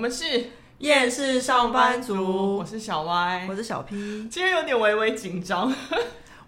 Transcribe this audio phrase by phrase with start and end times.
[0.00, 0.46] 们是
[0.78, 3.94] 夜市上班族，我是小歪，我是小 P，
[4.30, 5.70] 今天有点微微紧张。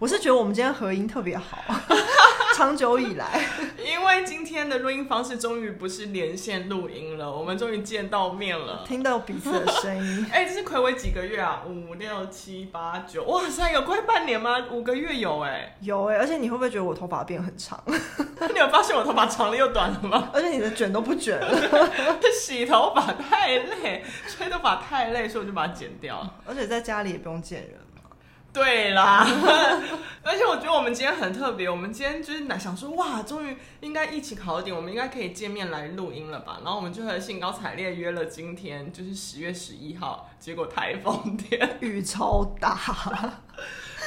[0.02, 1.62] 我是觉得我们今天合音特别好，
[2.58, 3.40] 长久以来，
[3.78, 10.26] 因为今天的录音方式终于不是连线录音了，我们终于见到面了，听到彼此的声音。
[10.34, 11.62] 哎、欸，这是暌违几个月啊？
[11.68, 14.66] 五六七八九，哇塞，有快半年吗？
[14.72, 17.80] 五个月有哎、欸，有哎、欸，而且你会不会觉得我头发变很长？
[17.86, 20.30] 你有发现我头发长了又短了吗？
[20.32, 26.28] 而且你的卷都不卷了，洗头发太累，吹头发太累，所以我就把它剪掉。
[26.44, 27.78] 而且在家里也不用见人。
[28.52, 29.26] 对啦，
[30.22, 36.58] 而且我觉得我们今天很特别，我们今天就是想说，哇，终于应该疫情好一点，我们应该可以见面来录音了吧？
[36.62, 42.78] 然后我们就很兴高采烈约了今天，就是十月十一号，结果台风天， 雨超大，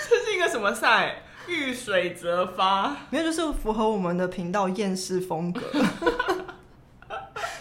[0.10, 1.24] 这是一个什么赛？
[1.48, 5.62] 遇水则发，没有，就是符合我们的频道厌世风格。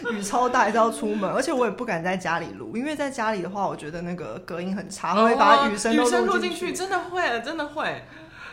[0.13, 8.05] 雨超大，还是要出门，而且我也不敢在家里录，因为在家里的话，我觉得那个隔音很差，会把雨声都录进去，真的会，真的会。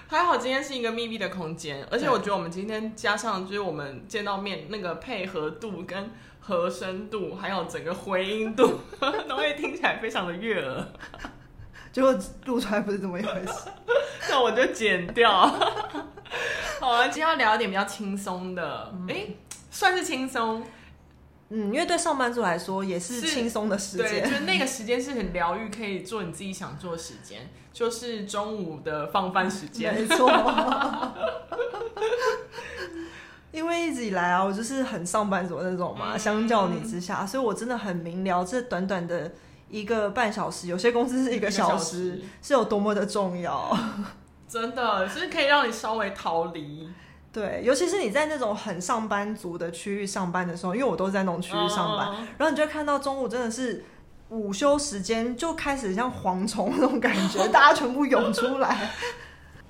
[0.08, 8.80] 还好今天是一个密闭的空间，而且我觉得我们今天加上就是我们见到面那个配合度跟和声度，还有整个回音度，
[9.30, 10.86] 都会听起来非常的悦耳。
[11.94, 12.14] 结果
[12.46, 13.70] 录出来不是这么一回事，
[14.30, 15.48] 那我就剪掉。
[16.80, 19.38] 好了，今天要聊一点比较轻松的，哎、欸，
[19.70, 20.62] 算是轻松。
[21.54, 29.94] 嗯，因为对上班族来说也是轻松的时间，对，就是那个时间是很疗愈，可以做你自己想做的时间，就是中午的放饭时间。
[29.94, 30.32] 没错，
[33.52, 39.34] 因为一直以来啊，我就是很上班族那种嘛，嗯、相较你之下，所以我真的很明了，这短短的
[39.70, 43.78] 一个半小时，有些公司是一个小时，是有多么的重要。
[44.48, 46.90] 真的，就是可以让你稍微逃离。
[47.34, 53.84] 对，尤其是你在那种很上班族的区域上班的时候，因为我都是在那种区域上班，uh, 然后你就会看到中午真的是
[54.30, 58.92] 午休时间就开始像蝗虫那种感觉， 大家全部涌出来。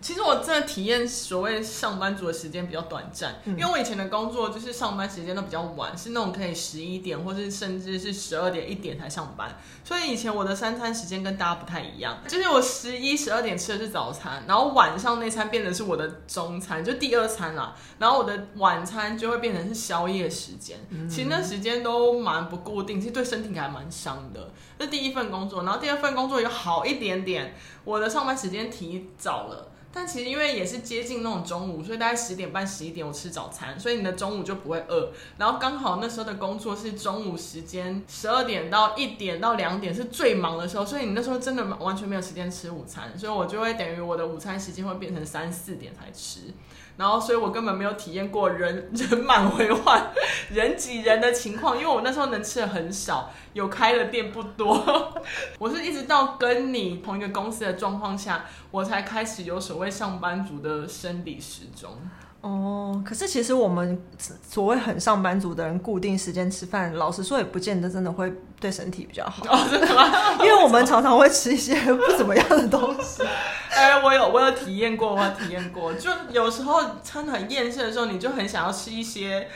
[0.02, 24.50] 其实我真的体验所谓上班族的时间比较短暂，嗯，因为我以前的工作就是上班时间都比较晚，是那种可以十一点或是甚至是十二点一点才上班，所以以前我的三餐时间跟大家不太一样，就是我十一十二点吃的是早餐，然后晚上那餐变成是我的中餐，就第二餐啦，然后我的晚餐就会变成是宵夜时间，嗯，其实那时间都蛮不固定，其实对身体还蛮伤的。
[24.80, 29.68] 这第一份工作，然后第二份工作有好一点点，我的上班时间提早了。
[29.94, 35.12] 但其实因为也是接近那种中午，所以大概十点半、十一点我吃早餐，所以你的中午就不会饿。
[35.38, 46.54] 然后刚好那时候的工作是中午时间，十二点到一点到两点是最忙的时候，所以你那时候真的完全没有时间吃午餐，所以我就会等于我的午餐时间会变成三四点才吃。
[47.02, 50.12] 然后，所以我根本没有体验过人 人满为患、
[50.54, 55.12] 人挤人的情况，因为我那时候能吃的很少，有开的店不多。
[55.58, 61.98] 我是一直到跟你同一个公司的状况下，我才开始有所谓上班族的生理时钟。
[62.42, 64.02] 哦，可是其实我们
[64.50, 69.46] 所谓很上班族的人，固定时间吃饭，老实说也不见得真的会对身体比较好。
[69.48, 70.12] 哦，真的吗？
[70.42, 73.22] 因为我们常常会吃一些不怎么样的东西。
[73.70, 75.94] 哎、欸，我有我有体验过，我有体验过。
[75.94, 79.48] 就有时候真的很厌世的时候，你就很想要吃一些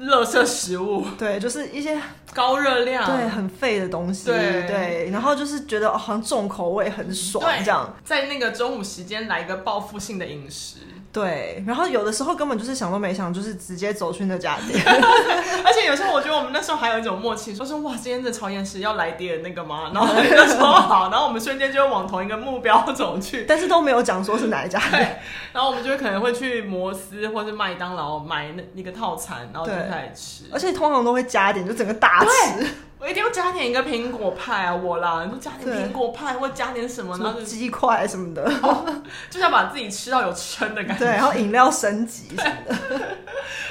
[0.00, 1.04] 垃圾食物。
[1.18, 2.00] 对，就是一些
[2.32, 4.26] 高热量、对很废的东西。
[4.26, 7.94] 对对，然后就是觉得好像重口味，很爽这样。
[8.04, 10.78] 在那个中午时间来一个报复性的饮食。
[11.10, 14.78] 对，然后有的时候根本就是想都没想，就是直接走去那家店。
[15.64, 19.90] 而且有时候我觉得我们那时候还有一种默契，说是哇，今天的超厌世要来点那个吗？
[19.94, 25.18] 然后就说好，然后我们瞬间就会往同一个目标走去， 但是都没有讲说是哪一家店。
[25.54, 29.72] 然后我们就可能会去摩斯或是麦当劳买那一个套餐，然后就
[30.14, 30.44] 吃。
[30.52, 32.66] 而且通常都会加点，就整个大吃。
[33.00, 37.36] 我一定要加点一个苹果派啊，我啦，就加点苹果派，或加点什么呢？
[37.44, 38.84] 鸡块什么的，哦、
[39.30, 41.04] 就是要把自己吃到有撑的感觉。
[41.04, 42.76] 对，然后饮料升级什么的。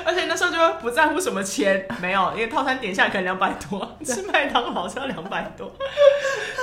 [0.05, 5.73] 而且那时候就会不在乎什么钱，没有，因为套餐点下来可能两百多，吃麦当劳是要两百多，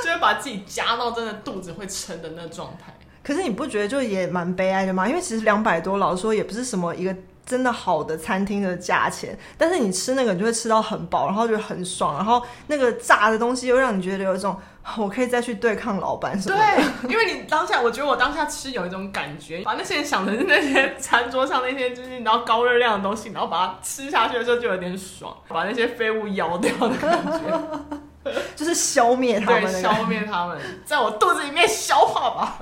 [0.03, 2.95] 就会把自己加到真的肚子会撑的那状态。
[3.23, 5.07] 可是你不觉得就也蛮悲哀的吗？
[5.07, 7.15] 因为其实两百多，老实说也不是什么一个。
[7.47, 14.57] 真的好的餐厅的价钱，但是你吃那个你就会吃到很饱，然后就很爽，然后那个炸的东西又让你觉得有一种
[14.97, 16.63] 我可以再去对抗老板什么的。
[16.65, 32.59] 对，因为你当下，我觉得我当下吃有一种感觉，把那些人想成是那些餐桌上那些就是然后高热量的东西，然后把它吃下去的时候就有点爽，把那些废物咬掉的感觉， 就是消灭他们，对，消灭他们，在我肚子里面消化吧。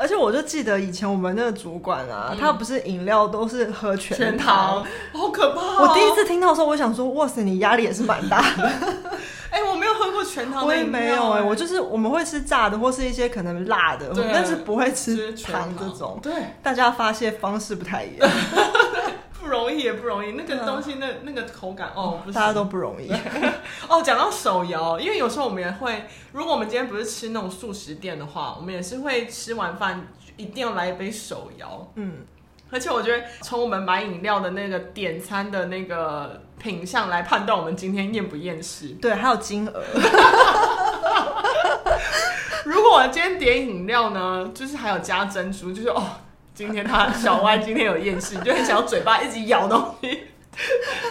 [0.00, 5.76] 而且我就记得以前我们那个主管啊，嗯、他不是饮料都是喝全糖，全糖好可怕、哦！
[5.80, 8.64] 我第一次听到的时候，我想说，哇塞，你压力也是蛮大的。
[9.50, 9.64] 哎、欸，
[9.98, 10.64] 喝过全糖？
[10.66, 16.18] 我也没有哎、欸，我就是我们会吃炸的或是一些可能辣的，但是不会吃糖这种。
[16.22, 16.32] 对，
[16.62, 18.30] 大家发泄方式不太一样。
[19.40, 23.10] 不容易也不容易，那个东西那那个口感哦，大家都不容易。
[23.88, 31.90] 哦，讲到手摇，因为有时候我们也会，如果我们今天不是吃那种素食店的话，我们也是会吃完饭一定要来一杯手摇。
[31.94, 32.18] 嗯，
[32.70, 38.88] 而且我觉得从我们买饮料的那个点餐的那个品相来判断我们今天厌不厌食。
[39.00, 39.82] 对，还有金额。
[42.64, 46.02] 如果我今天点饮料呢，就是还有加珍珠，就是哦。
[46.60, 50.24] 今天他小歪今天有厌世，就很想要嘴巴一直咬东西，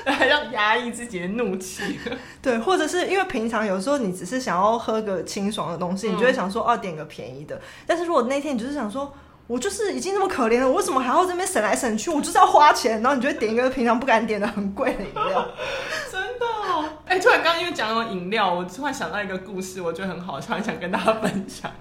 [0.06, 2.00] 还要压抑自己的怒气。
[2.40, 7.60] 对，或者是因为平常有时候你只是想要喝个清爽的东西，你就会想说哦，点个便宜的。
[7.88, 9.12] 但是如果那天你就是想说，
[9.50, 12.12] 我就是已经那么可怜了，我为什么还要这边省来省去？
[12.12, 15.44] 我就是要花钱，然后你就会点一个平常不敢点的很贵的饮料。
[16.12, 21.72] 真的、哦，哎、欸，突然刚刚因为讲到饮料，我突然想到一个故事，我觉得很好突然，想跟大家分享。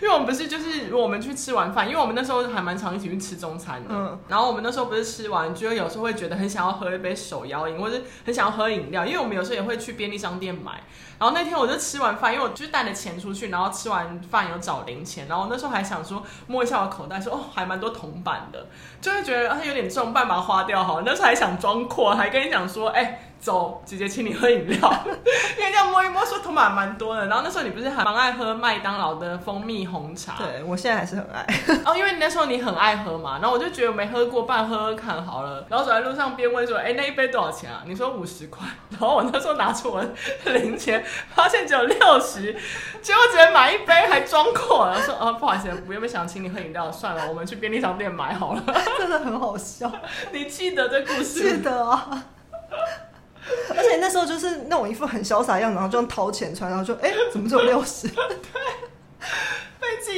[0.00, 10.80] 因为我们不是就是我们去吃完饭，因为我们那时候还蛮常一起去吃中餐的，嗯，然后我们那时候不是吃完，就有时候会觉得很想要喝一杯手摇饮，或者很想要喝饮料，因为我们有时候也会去便利商店买。
[11.18, 18.66] 然后那天我就吃完饭，因为我就带了钱出去，然后吃完饭有找零钱，然后那时候还想说摸一下我口袋说，说哦还蛮多铜板的，
[19.00, 21.02] 就会觉得它有点重，半把花掉好。
[21.02, 24.76] 那时候还想装阔，还跟你讲说，哎、走，姐姐请你喝饮料，
[25.58, 27.26] 因为这样摸一摸，说头发蛮多的。
[27.26, 30.34] 然后那时候你不是还蛮爱喝麦当劳的蜂蜜红茶？
[30.38, 31.46] 对，我现在还是很爱。
[31.84, 35.64] 哦，因为那时候你很爱喝嘛，然后我就觉得我没喝过，半喝喝看好了。
[35.68, 38.66] 然后走在路上边问说：“哎、欸，那一杯多少钱啊？”你说五十块。
[38.90, 41.04] 然后我那时候拿出我的零钱，
[41.34, 42.52] 发现只有六十，
[43.00, 44.88] 结果只能买一杯，还装阔。
[44.88, 48.62] 然后说：“哦，不好意思，我原本想请你喝饮料，算了，我们去便利商店买好了。
[48.98, 49.90] ”真的很好笑，
[50.32, 51.56] 你记得这故事？
[51.58, 52.24] 记得啊。
[53.78, 58.08] 而且那时候就是那种一副很潇洒的样子，然后就用掏钱穿，然后就哎、怎么只有六十？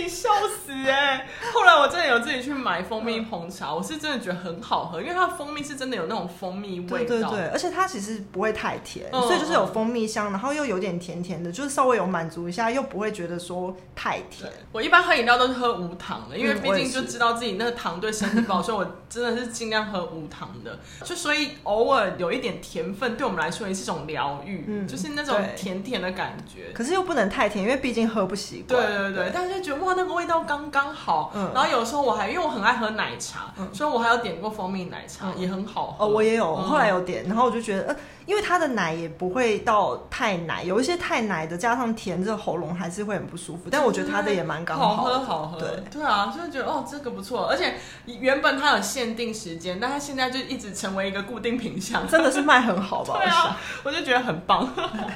[0.08, 1.26] 笑死哎、欸！
[1.52, 14.50] 后来我真的有自己去买蜂蜜红茶，我是真的觉得很好喝，因为它的蜂蜜是真的有那种蜂蜜味道，对对对，而且它其实不会太甜，嗯、所以就是有蜂蜜香，然后又有点甜甜的，就是稍微有满足一下，又不会觉得说太甜。
[14.72, 20.78] 我一般喝饮料都是喝无糖的，因为毕竟就知道自己那个糖对身体不好， 所以我真的是尽量喝无糖的。
[21.04, 26.72] 就所以偶尔有一点甜分，对我们来说也是一种疗愈，嗯，就是那种甜甜的感觉。
[26.74, 28.84] 可是又不能太甜，因为毕竟喝不习惯。
[28.84, 29.60] 对对对，对但是。
[29.60, 31.32] 觉得哇，那个味道刚刚好。
[31.34, 36.04] 嗯，然后有时候我还因为我很爱喝奶茶，嗯，所以我还有点过蜂蜜奶茶，嗯，也很好喝。
[36.04, 37.96] 哦，我也有，我后来有点，然后我就觉得，呃，
[38.26, 43.64] 因为它的奶也不会到太奶，有一些太奶的加上甜，这个喉咙还是会很不舒服。
[43.70, 45.58] 但我觉得它的也蛮刚好，好喝，好喝。
[45.58, 47.46] 对对啊，所以觉得哦，这个不错。
[47.46, 53.18] 而且原本它有限定时间，但它现在就一直成为一个固定品项，真的是卖很好吧？
[53.22, 54.68] 对啊，我就觉得很棒。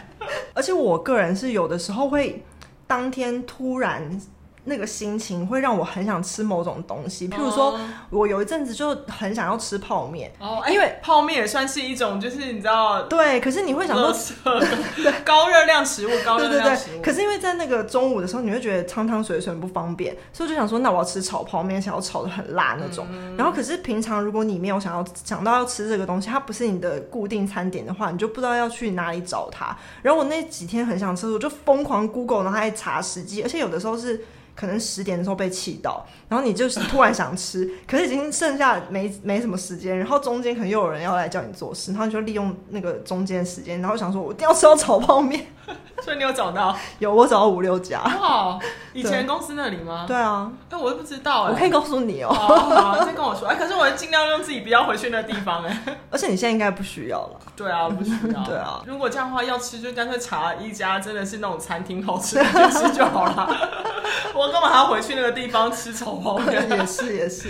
[0.55, 2.45] 而且我个人是有的时候会
[2.87, 4.21] 当天突然。
[4.67, 7.79] 那个心情会让我很想吃某种东西，譬如说，
[8.09, 13.41] 我有一阵子就很想要吃泡面哦，因为泡面也算是一种，就是你知道，对。
[13.41, 14.15] 可是你会想说，
[15.25, 17.03] 高热量食物，高热量食物。
[17.03, 23.07] 可是因为在那个中午的时候，你会觉得汤汤水水很不方便，所以我就想说，那我要吃炒泡面，想要炒的很辣那种。
[23.37, 29.77] 然后，可是平常如果你没有想要想到要吃这个东西，它不是你的固定餐点的话，你就不知道要去哪里找它。
[30.01, 34.25] 然后我那几天很想吃，我就疯狂 Google，然后还查时机，而且有的时候是。
[34.55, 45.47] 可能十点的时候被气到，然后你就是突然想吃， 可是已经剩下没没什么时间，然后中间可能又有人要来叫你做事，然后你就利用那个中间时间，然后想说我一定要吃到炒泡面，
[46.03, 46.77] 所以你有找到？
[46.99, 48.03] 有，我找到五六家。
[48.03, 48.59] 哇，
[48.93, 50.05] 以前公司那里吗？
[50.07, 53.03] 对啊，但我都不知道哎，我可以告诉你哦。
[53.05, 53.49] 先跟我说。
[53.49, 55.83] 哎，可是我尽量用自己不要回去那个地方哎。
[56.11, 57.41] 而且你现在应该不需要了。
[57.57, 58.43] 对啊，不需要。
[58.45, 63.49] 对啊，如果这样的话要吃，就干脆查一家真的是那种餐厅好吃的就吃就好了。
[64.35, 66.69] 我干嘛还要回去那个地方吃炒泡面？
[66.71, 67.49] 也是也是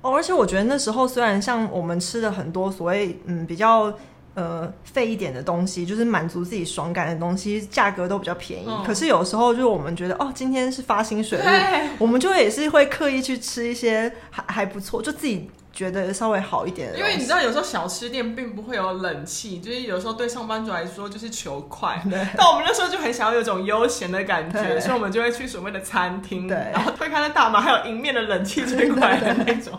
[0.00, 3.92] 哦，而且我觉得那时候虽然像我们吃的很多所谓嗯比较
[4.36, 8.66] 呃费一点的东西，就是满足自己爽感的东西，价格都比较便宜。
[8.68, 11.42] 嗯、可是有时候就是我们觉得哦，今天是发薪水日，
[11.98, 15.50] 我们就也是会刻意去吃一些还还不错，就自己。
[15.72, 22.02] 觉得稍微好一点的，因为你知道有时候小吃店并不会有冷气，就是有时候对上班族来说就是求快。
[22.08, 29.78] 对但我们那时候就很想要有一种悠闲的感觉，所以我们就会去所谓的餐厅，对然后推开了大门，还有迎面的冷气吹过来的那种。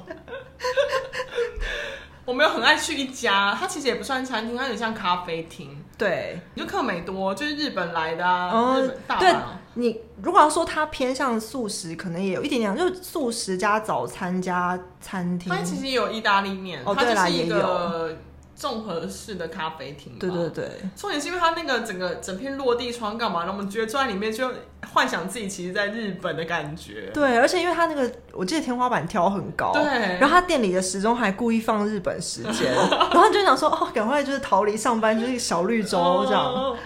[2.28, 5.82] 我们有很爱去一家，它其实也不算餐厅，它有点像咖啡厅。
[5.98, 9.34] 对，就客美多，就是日本来的啊，嗯、日本大对，
[9.76, 15.52] 你如果要说它偏向素食，可能也有一点点，就是素食加早餐加餐厅。
[15.52, 18.10] 它其实也有意大利面，哦，对啦，也有。
[18.58, 20.18] 综合式的咖啡厅。
[20.18, 23.44] 对对对，重点是因为它那个整个整片落地窗干嘛？
[23.46, 24.50] 那我们觉得坐在里面就
[24.94, 27.10] 幻想自己其实在日本的感觉。
[27.14, 29.84] 对，而且因为他那个我记得天花板挑很高，对，
[30.20, 32.74] 然后他店里的时钟还故意放日本时间，
[33.12, 36.44] 然后就想说哦，赶快就是逃离上班，就是小绿洲这样。
[36.44, 36.78] 哦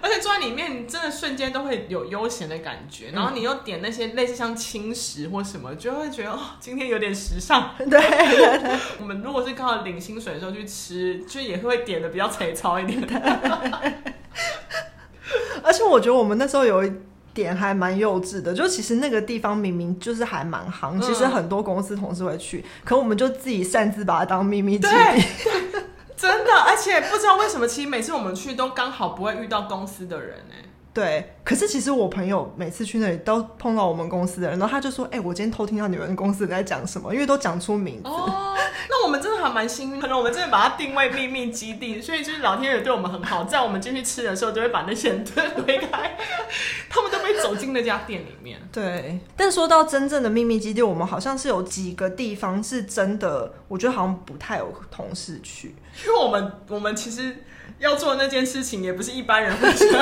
[0.00, 3.10] 而且坐在里面，真的瞬间都会有悠闲的感觉。
[3.12, 7.74] 然后你又点那些类似像轻食或什么，就会觉得哦，今天有点时尚。
[7.76, 8.78] 对对对。
[9.00, 13.08] 我们如果是刚好领薪水的时候去吃，就也会点的比较粗糙一点的。
[15.64, 16.92] 而且我觉得我们那时候有一
[17.42, 24.94] 点还蛮幼稚的，就其实那个地方明明就是还蛮行，其实很多公司同事会去，可我们就自己擅自把它当秘密基地。
[26.16, 30.64] 真的，而且不知道为什么，其实每次我们去都刚好不会遇到公司的人哎。
[30.92, 38.56] 对，可是其实我朋友每次去那里都碰到我们公司的人，然后他就说：“哎、欸，我今天偷听到你们公司在讲什么，因为都讲出名字。”哦，
[38.90, 46.16] 那我们真的还蛮幸运，可能我们真的把它定位秘密基地，所以就是老天爷对我们很好，在我们进去吃的时候，就会把那些人 推推开，
[46.88, 48.60] 他们都没走进那家店里面。
[48.72, 55.74] 对，但说到真正的秘密基地，我们好像是有几个地方是真的，我觉得好像不太有同事去，
[56.06, 57.44] 因为我们我们其实。
[57.78, 59.86] 要做的那件事情也不是一般人会做，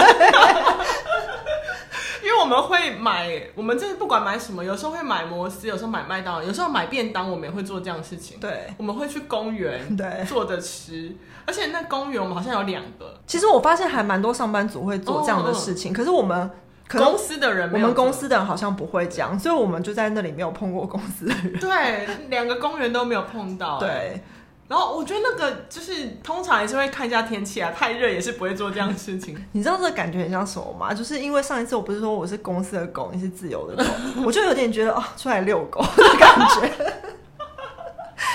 [2.24, 8.38] 因为我们会买，我们这是不管买什么，有时候会买摩斯，有时候买麦当劳，有时候买便当，我们也会做这样的事情。
[8.40, 11.14] 对，我们会去公园，对，坐着吃，
[11.44, 13.20] 而且那公园我们好像有两个。
[13.26, 16.50] 其实我发现还蛮多上班族会做这样的事情，哦、可是我们
[16.88, 21.52] 可能公司的人，我们公司的人好像不会这样，所以我们就在那里没有碰过公司的人。
[21.60, 23.78] 对，两个公园都没有碰到。
[23.78, 24.22] 对。
[24.68, 29.36] 然后我觉得那个就是通常还是会看一下天气啊，太热也是不会做这样的事情。
[29.52, 30.92] 你知道这个感觉很像什么吗？
[30.92, 33.90] 就是因为上一次我不是说我是公司的狗，你是自由的狗，
[34.26, 36.68] 我就有点觉得哦，出来遛狗的感觉。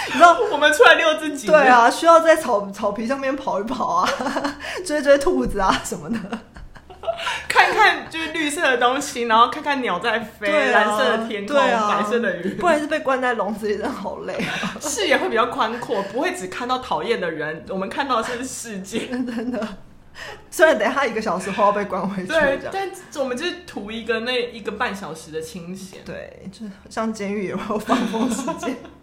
[0.08, 1.48] 你知道我们出来遛自己？
[1.48, 4.10] 对啊，需要在草草皮上面跑一跑啊，
[4.86, 6.18] 追追兔子啊什么的。
[7.52, 12.56] 看看就是绿色的东西，然后看看鸟在飞，啊、蓝色的天空，啊、白色的云。
[12.56, 14.78] 不然是被关在笼子里，真的好累啊。
[14.80, 19.68] 视野会比较宽阔，不会只看到讨厌的人，我们看到的是世界， 真的。
[20.50, 22.90] 虽然等一下一个小时后要被关回去，对，但
[23.20, 26.00] 我们就是图一个那一个半小时的清闲。
[26.06, 28.78] 对，就像监狱也会有放风时间。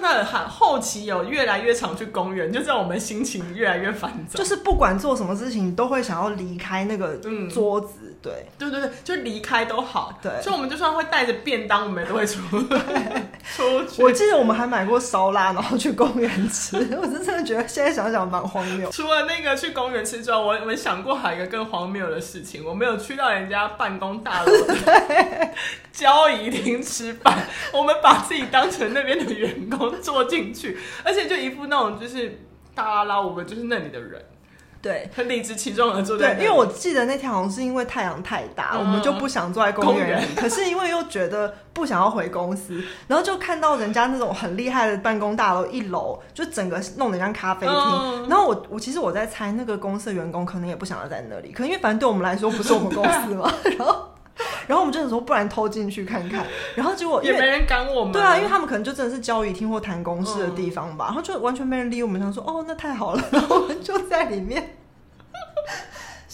[0.00, 4.38] 真的很后期有越来越常去公园，就让我们心情越来越烦躁。
[4.38, 7.16] 就是不管做什么事情，都会想要离开那个
[7.52, 7.94] 桌子。
[8.02, 10.18] 嗯、对，对对对，就离开都好。
[10.22, 12.40] 对，所以我们就算会带着便当，我们也都会出
[13.58, 14.02] 出去。
[14.02, 16.76] 我记得我们还买过烧腊，然后去公园吃。
[16.96, 18.90] 我是真的觉得现在想想蛮荒谬。
[18.90, 24.74] 除了那个去公园吃之外，我我想过还有一个更荒谬的事情，我没有去到人家办公大楼的
[25.92, 29.18] 交易厅吃饭，我们把自己当成那边。
[29.18, 32.38] 的员工坐进去，而且就一副那种就是
[32.72, 34.24] 大拉拉，我们就是那里的人，
[34.80, 36.34] 对，很理直气壮的坐在。
[36.34, 40.34] 对，因为我记得那天好像是因为太阳太大，嗯、我们就不想坐在公园里。
[40.36, 47.76] 可是因为又觉得不想要回公司，然后就看到人家那种很厉害的办公大楼，一楼就整个弄得像咖啡厅。
[47.76, 53.52] 嗯、然后我我其实我在猜，那个公司的员工可能也不想要在那里，可能因为反正对我们来说不是我们公司嘛。
[53.78, 54.08] 然后。
[54.68, 56.46] 然后我们真的说，不然偷进去看看。
[56.76, 58.12] 然后结果也没人赶我们。
[58.12, 61.06] 对啊，因为他们可能就真的是交易厅或谈公事的地方吧。
[61.06, 63.24] 嗯、然后就完全没人理我们，想说哦，那太好了。
[63.32, 64.76] 然后我们就在里面。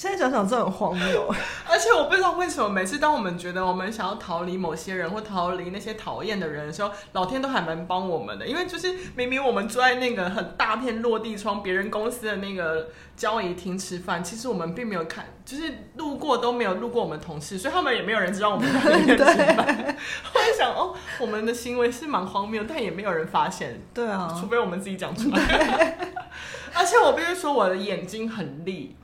[0.04, 1.34] 现在想想，这很荒谬。
[1.66, 8.46] 而且我不知道为什么，每次当我们觉得我们想要逃离某些人或逃离那些讨厌的人的时候，老天都还蛮帮我们的。
[8.46, 19.66] 因为就是明明我们坐在那个很大片落地窗别人公司的那个交易厅吃饭，其实我们并没有看，就是路过都没有路过我们同事，所以他们也没有人知道我们在那边吃饭。
[19.75, 19.87] 对
[20.34, 23.80] 我在想，哦，我们的行为是蛮荒谬，但也没有人发现。
[23.94, 25.96] 对啊，除非我们自己讲出来。
[26.76, 28.94] 而且我必须说，我的眼睛很利。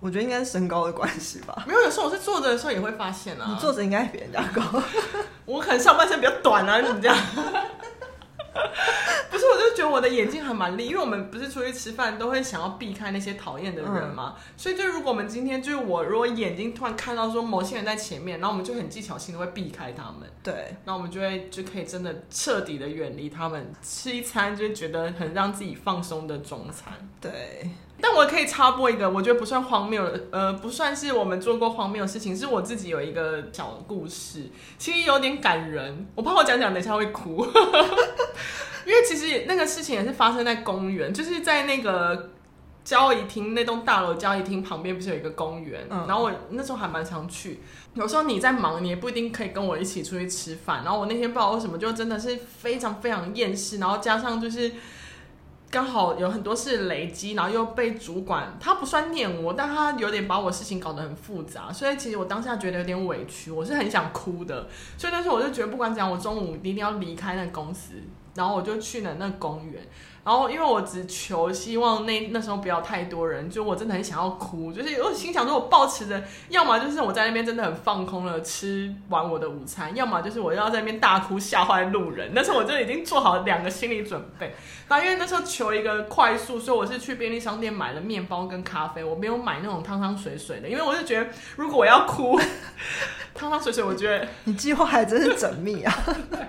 [0.00, 1.64] 我觉得应该是身高的关系吧。
[1.66, 3.46] 没有，有时候我是坐着的时候也会发现啊。
[3.48, 4.62] 你坐着应该比人家高。
[5.46, 7.16] 我可能上半身比较短啊，你这样。
[9.30, 14.34] 不是，我就觉得我的眼睛还蛮利，因为我们不是出去吃饭都会想要避开那些讨厌的人嘛。
[14.36, 20.28] 嗯、所以，就如果我们今天就是我，如果眼睛突然看到说某些人在前面，然后我们就很技巧性的会避开他们。
[20.42, 26.94] 对，那我们就会就可以真的彻底的远离他们，吃一餐就觉得很让自己放松的中餐。
[27.20, 27.70] 对。
[27.98, 37.46] 但我可以插播一个，我觉得不算荒谬的，呃，不算是我们做过荒谬的事情，是我自己有一个小故事，其实有点感人，我怕我讲讲等一下会哭，
[38.84, 42.30] 因为其实那个事情也是发生在公园，就是在那个
[42.84, 47.60] 交易厅那栋大楼交易厅旁边不是有一个公园，嗯、然后我那时候还蛮常去，
[47.94, 54.70] 有时候你在忙，你也不一定可以跟我一起出去吃饭，然后我那天不知道为什么就真的是非常非常厌世，然后加上就是。
[55.68, 64.68] 刚好有很多事累积，然后又被主管，他不算念我，但他有点把我事情搞得很复杂，所以其实我当下觉得有点委屈，我是很想哭的。
[64.96, 67.94] 所以那时候我就觉得不管怎样，我中午一定要离开那公司，
[68.34, 69.82] 然后我就去了那公园。
[70.26, 82.32] 然后，因为我只求希望那那时候不要太多人，就我真的很想要哭，就是我心想说，我抱持着，要么就是我在那边真的很放空了，吃完我的午餐，要么就是我要在那边大哭吓坏路人。
[82.34, 84.52] 那时候我就已经做好两个心理准备。
[84.88, 92.36] 然后因为那时候求一个快速，所以我是去便利商店买了面包跟咖啡，我没有买那种汤汤水水的，因为我就觉得如果我要哭，
[93.36, 95.94] 汤汤水水，我觉得你计划还真是缜密啊。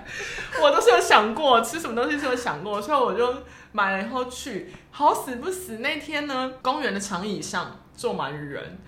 [0.62, 3.34] 我都是有想过吃什么东西是有想过，所以我就。
[3.70, 8.78] 买了以后去，好死不死那天呢，公园的长椅上坐满人，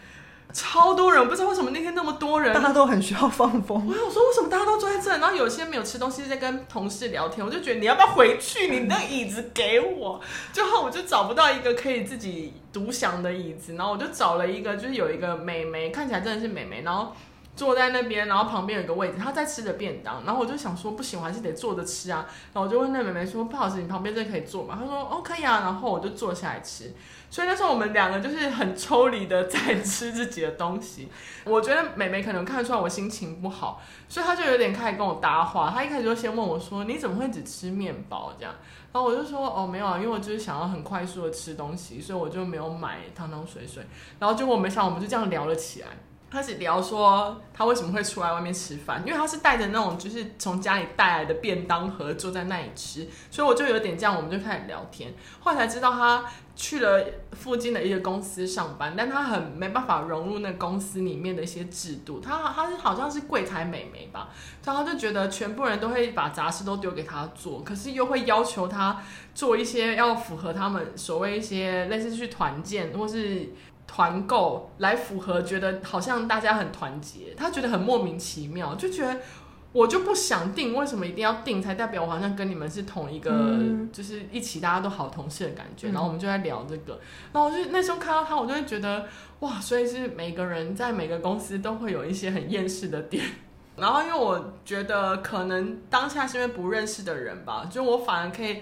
[0.54, 3.86] 超多人，不知道为什么那天那么多人，大家都很需要放风。
[3.86, 5.10] 我想说为什么大家都坐在这？
[5.18, 8.70] 然后有些没有吃东西在跟同事聊天，我就觉得你要不要回去？
[8.70, 10.18] 你那椅子给我，
[10.50, 17.14] 最后我就找不到一个可以自己独享的椅子，然后我就找了一个，就是有一个美眉，看起来真的是美眉，然后。
[17.60, 22.24] 坐在那边，然后旁边有个位置，他在吃着便当，然后我就想说不行，我还是得坐着吃啊。
[22.54, 26.94] 然后我就问那妹妹说：“不好意思，你旁边这可以坐吗？”她说：“哦，可以啊。”然后我就坐下来吃。
[27.28, 31.10] 所以那时候我们两个就是很抽离的在吃自己的东西。
[31.44, 35.70] 我觉得妹妹可能看出来我心情不好，所以她就有点开始跟我搭话。
[35.70, 38.54] 她一开始就先问我说：“你怎么会只吃面包这样？”
[38.90, 43.84] 然后我就说：“哦，没有啊，因为我就是想要很快速的吃东西，所以我就没有买汤汤水水。”
[44.18, 45.88] 然后结果没想到我们就这样聊了起来。
[46.30, 55.12] 开始聊说他为什么会出来外面吃饭，因为他是带着那种就是从家里带来的便当盒坐在那里吃，所以我就有点这样，我们就开始聊天。
[55.40, 62.20] 后来才知道他去了附近的一个公司上班，但他很没办法融入那公司里面的一些制度。
[62.20, 64.28] 他他是好像是柜台美眉吧，
[64.64, 69.02] 然后就觉得全部人都会把杂事都丢给他做，可是又会要求他
[69.34, 73.48] 做一些要符合他们所谓一些类似去团建或是。
[73.92, 79.18] 团购来符合，觉得好像大家很团结，他觉得很莫名其妙，就觉得
[79.72, 85.88] 我就不想订，为什么一定要订才代表我好像跟你们是同一个，嗯、就是一起大家都好同事的感觉。
[85.88, 87.00] 然后我们就在聊这个，
[87.32, 89.06] 然后我就那时候看到他，我就会觉得
[89.40, 93.24] 哇，所以是每个人在每个公司都会有一些很厌世的点。
[93.76, 98.58] 然后因为我觉得可能当下是因为不认识的人吧，就我反而可以。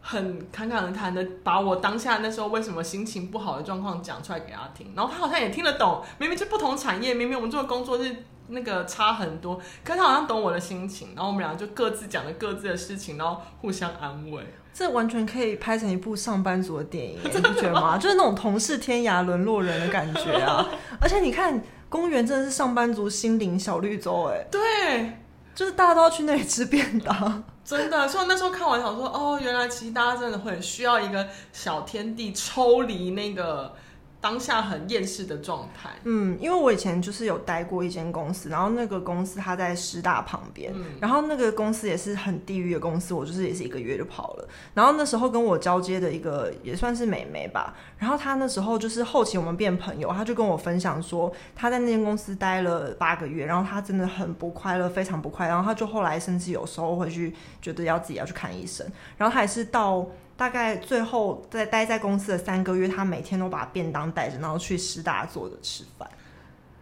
[0.00, 6.02] 很侃侃而谈的把我当下那时候为什么心情不好的状况讲出来给他听，然后他好像也听得懂。
[6.18, 8.16] 明明是不同产业，明明我们做的工作是
[8.48, 11.08] 那个差很多，可是他好像懂我的心情。
[11.14, 14.42] 然后我们俩就各自讲了各自的事情，然后互相安慰。
[14.72, 17.98] 这完全可以拍成一部上班族的电影， 你不觉得吗？
[17.98, 20.66] 就是那种同是天涯沦落人的感觉啊！
[21.00, 25.18] 而且你看，公园真的是上班族心灵小绿洲，哎，对，
[25.54, 27.42] 就是大家都要去那里吃便当。
[27.70, 33.74] 真的，所以那时候看完想说，哦，原来其实大家真的很需要一个小天地，抽离那个。
[34.20, 35.90] 当下很厌世的状态。
[36.04, 44.48] 嗯，因为我以前就是有待过一间公司，然后那个公司它在师大旁边，嗯、然后那个公司也是很地狱的公司，我就是也是一个月就跑了。
[44.74, 55.54] 然后那时候跟我交接的一个也算是美眉吧，然后她那时候就是后期我们变朋友，她就跟我分享说她在那间公司待了八个月，然后她真的很不快乐，非常不快乐。
[55.54, 60.06] 然后她就后来甚至有时候会去觉得要自己要去看医生，然后她也是到。
[60.40, 66.08] 大概最后在待在公司的三个月，他每天都把便当带着，然后去师大坐着吃饭。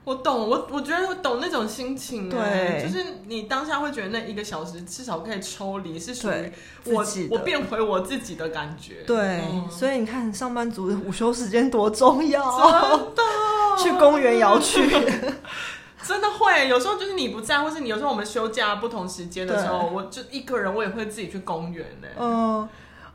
[0.05, 2.31] 我懂，我我觉得我懂那种心情。
[2.31, 6.53] 对，就是你当下会觉得那一个小时至少可以抽离，是属于
[6.85, 9.03] 我我变回我自己的感觉。
[9.05, 13.23] 对，嗯、所以你看上班族的午休时间多重要，真的
[13.83, 14.89] 去公园也要去。
[16.07, 22.09] 真的会，有时候就是你不在，或是你有时候我们休假不同时间的时候，我就一个人我也会自己去公园呢。
[22.21, 22.69] 嗯。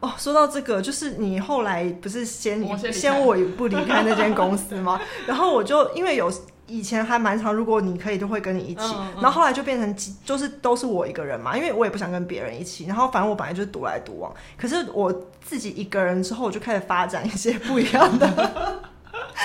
[0.04, 2.62] 哦，说到这个，就是你后来不是先
[2.92, 5.00] 先我不离开那间公司吗？
[5.26, 6.30] 然后我就因为有
[6.68, 8.82] 以前还蛮常，如果你可以，就会跟你一起。
[8.84, 12.86] 嗯嗯、然后后来就变成就是都是我一个人嘛，因为我也不想跟别人一起。
[12.86, 15.10] 然后反正我本来就是独来独往，可是我
[15.42, 18.84] 自己一个人之后，我就开始发展一些不一样的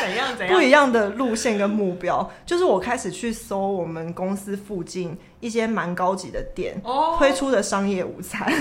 [0.01, 8.53] 怎样怎样不一样的路线跟目标，就是我开始去搜我们公司附近一些蛮高级的店、哦、推出的商业午餐。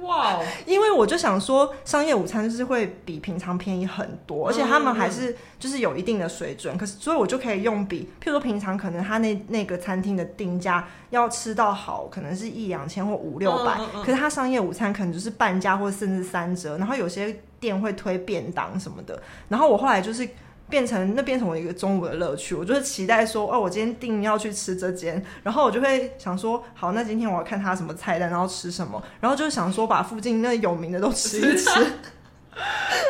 [0.00, 0.38] 哇.
[0.66, 6.76] 因为我就想说，商业午餐就是会比平常便宜很多，而且他们还是就是有一定的水准。
[6.78, 16.78] 可是，所以我就可以用比，譬如说平常可能他那那个餐厅的定价要吃到好，可能是一两千或五六百，可是他商业午餐可能就是半价或甚至三折。
[16.78, 19.20] 然后有些店会推便当什么的。
[19.48, 20.28] 然后我后来就是。
[20.68, 31.70] 变成那变成我一个中午的乐趣，我就是期待说，哦，我今天定要去吃这间，然后我就会想说，好，那今天我要看他什么菜单，然后吃什么，然后就想说把附近那有名的都吃一吃。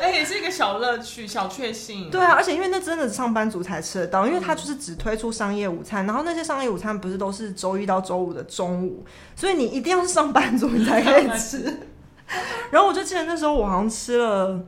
[0.03, 2.11] 哎、欸，也是一个小乐趣、小确幸。
[2.11, 11.81] 对啊，而且因为那真的是上班族才吃得到，因为他就是只推出商业午餐，然后那些商业午餐不是都是周一到周五的中午，所以你一定要是上班族你才可以吃。
[12.71, 14.61] 然后我就记得那时候我好像吃了。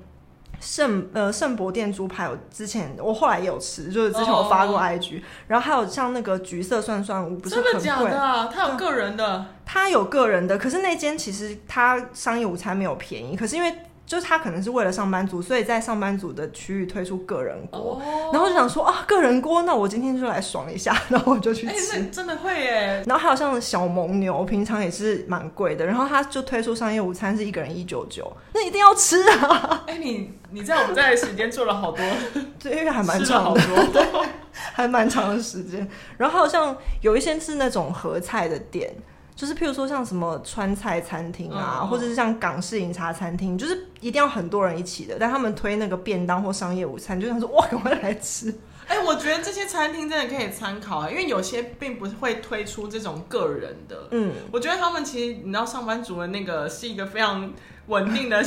[0.61, 5.23] 圣呃圣博店猪排，我之前我后来也有吃，就是之前我发过 IG，、oh.
[5.49, 7.73] 然后还有像那个橘色涮涮屋，不是很贵？
[7.73, 8.51] 真的假的、啊？
[8.53, 13.75] 它有个人的，它有个人的，可是那间其实它商业午餐没有便宜，可是因为。
[14.11, 18.35] 就是他可能是为了上班族，所以在上班族的区域推出个人锅，oh.
[18.35, 23.05] 然后就想说啊，个人锅，那我今天就来爽一下， 然后我就去吃，欸、真的会耶。
[23.07, 29.83] 然后还有像小蒙牛，平常也是蛮贵的，然后他就推出商业午餐是一个人一九九，那一定要吃啊！
[29.87, 32.05] 哎、欸，你你在我们在的时间做了好多，
[32.59, 33.61] 对，因为还蛮长的，
[33.93, 34.05] 对，
[34.51, 35.89] 还蛮长的时间。
[36.19, 38.93] 然后还有像有一些是那种合菜的店。
[39.37, 45.17] 就是譬如说像什么川菜餐厅啊，嗯、或者是像港式饮茶餐厅，就是一定要很多人一起的。
[45.19, 48.51] 但他们推那个便当或商业午餐，就想说哇，赶快来吃。
[48.87, 54.09] 哎、欸，我觉得这些餐厅真的可以参考啊，因为有些并不会推出这种个人的。
[54.11, 57.53] 嗯，我觉得他们其实你知道，上班族的那个是一个非常
[57.87, 58.45] 稳定的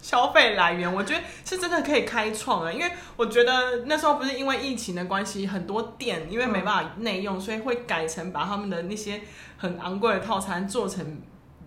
[0.00, 2.72] 消费来源，我觉得是真的可以开创的。
[2.72, 9.20] 因为我觉得那时候不是因为疫情的关系，很多店因为没办法内用，所以会改成把他们的那些。
[9.62, 11.20] 很昂贵的套餐做成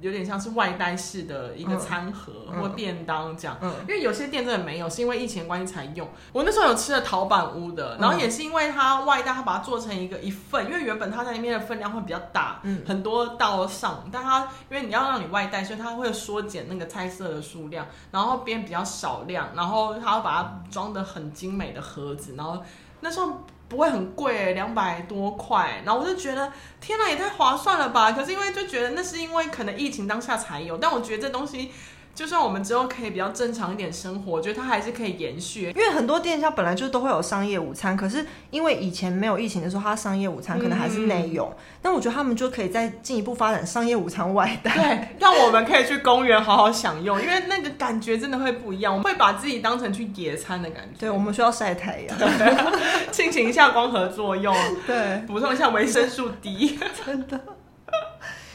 [0.05, 6.07] 有点像是外带式的一个餐盒或便当这样，因为有些店真的没有，是因为疫情关系才用。
[6.31, 22.61] 我那时候有吃了陶板屋的，然后也是因为它外带，它把它做成一个一份，因为原本它在里面的分量会比较大，嗯、很多道上，但它因为你要让你外带，所以它会缩减那个菜色的数量，然后变比较少量，然后它会把它装的很精美的盒子，然后
[22.99, 23.41] 那时候。
[23.67, 28.11] 不会很贵，两百多块，然后我就觉得天哪，也太划算了吧！
[28.11, 31.71] 可是因为就觉得那是因为可能疫情当下才有，但我觉得这东西。
[32.15, 35.73] 就算我们之后可以比较正常一点生活，我觉得它还是可以延续。
[35.75, 41.45] 因为很多店家本来就都会有商业午餐，可是因为以前没有疫情的时候，它商业午餐可能还是内用。
[41.49, 48.93] 嗯、但我觉得他们就可以再进一步发展商业午餐外带，对，让我们可以去公园好好享用，因为那个感觉真的会不一样。
[48.93, 50.97] 我们会把自己当成去野餐的感觉。
[51.01, 52.17] 对，我们需要晒太阳，
[53.11, 54.55] 进行一下光合作用，
[54.87, 57.37] 对，补充一下维生素 D， 真的。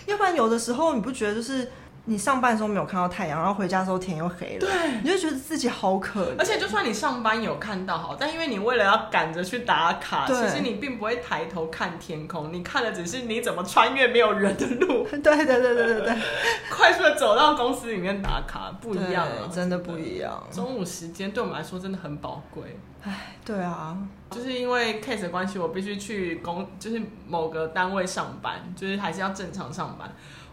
[0.07, 1.71] 要不然有的时候你不觉得就是。
[2.07, 6.37] 你上班的时候没有看到太阳，然后回家的时候天又黑了，对，你就觉得自己好可怜。
[6.39, 15.07] 而且就算你上班有看到好，但因为你为了要赶着去打卡，其实你并不会抬头看天空，你看的只是你怎么穿越没有人的路。
[15.07, 16.19] 对对对对对对，
[16.71, 20.43] 快速的走到公司里面打卡，不一样啊，真的不一样。
[20.51, 22.79] 中午时间对我们来说真的很宝贵。
[23.03, 23.97] 唉，对啊，
[24.31, 30.11] 就是因为 case 的关系，我必须去公，就是某个单位上班，就是还是要正常上班。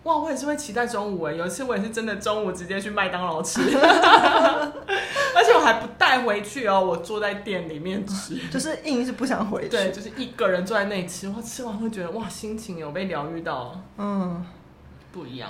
[0.08, 14.46] 哇，我也是会期待中午哎，有一次我也是真的中午直接去麦当劳吃， 而且我还不带回去哦，我坐在店里面吃， 就是硬是不想回去，对，就是一个人坐在那里吃，哇，吃完会觉得哇，心情有被疗愈到，嗯，
[15.12, 15.50] 不一样，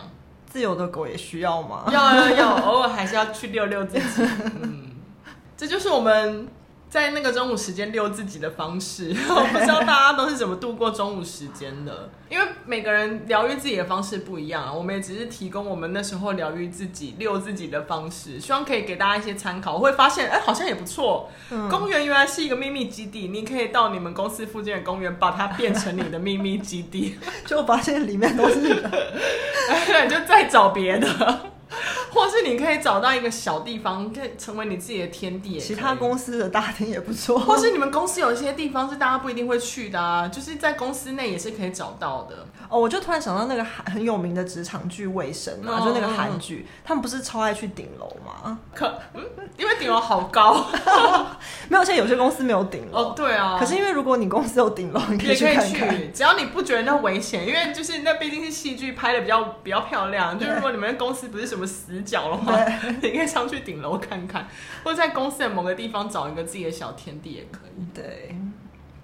[0.49, 1.85] 自由的狗也需要吗？
[1.91, 4.27] 要要要，偶尔还是要去遛遛自己，
[4.63, 4.89] 嗯，
[5.55, 6.47] 这就是我们。
[6.89, 14.71] 在那个中午时间遛自己的方式， 我不知道大家都是怎么度过中午时间的，因为每个人疗愈自己的方式不一样啊。
[14.71, 19.73] 我们也只是提供我们那时候疗愈自己、遛自己的方式，希望可以给大家一些参考。
[19.73, 21.29] 我会发现，哎，好像也不错。
[21.51, 27.17] 嗯、公园原来是一个秘密基地，你可以到你们公司附近的公园，把它变成你的秘密基地。
[27.45, 28.89] 就发现里面都是你的，
[30.05, 31.07] 你就再找别的。
[32.13, 35.59] 或是你可以找到一个小地方，可以成为你自己的天地。
[35.59, 37.37] 其他公司的大厅也不错。
[37.37, 42.47] 或是你们公司有一些地方是大家不一定会去的啊，就是在公司内也是可以找到的。
[42.69, 48.59] 哦，我就突然想到那个很有名的职场剧《卫生》啊，就那个韩剧，他们不是超爱去顶楼吗？
[48.73, 49.23] 可，嗯，
[49.57, 50.65] 因为顶楼好高。
[51.69, 52.99] 没有，现在有些公司没有顶楼。
[52.99, 53.57] 哦，对啊。
[53.59, 56.13] 可是因为如果你公司有顶楼，你可以去看看。
[56.13, 60.37] 只要你不觉得那危险，因为就是那毕竟是戏剧拍的比较比较漂亮。
[60.37, 62.57] 就是如果你们公司不是什么死角的话，
[63.01, 64.47] 你可以上去顶楼看看，
[64.83, 67.85] 或者在公司的某个地方找一个自己的小天地也可以。
[67.93, 68.35] 对。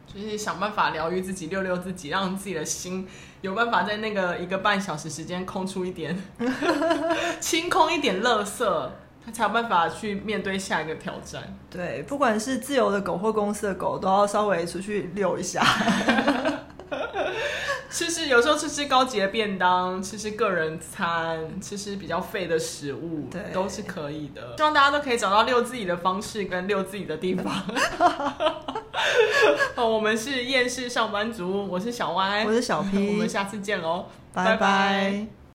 [0.06, 3.08] 就是想办法疗愈自己，遛遛自己，让自己的心
[3.42, 6.16] 有办法在那个一个半小时时间空出一点，
[7.42, 8.90] 清空一点垃圾，
[9.26, 11.58] 他才有办法去面对下一个挑战。
[11.68, 15.66] 对，不管是自由的狗或公司的狗，都要稍微出去遛一下。
[17.94, 24.56] 吃吃，有时候吃吃高级的便当，吃吃个人餐，吃吃比较废的食物，对，都是可以的。
[24.58, 27.54] 希望大家都可以找到遛自己的方式跟遛自己的地方。
[29.76, 35.28] 好，我们是厌世上班族，我是小歪，我是小 P， 我们下次见喽，拜拜。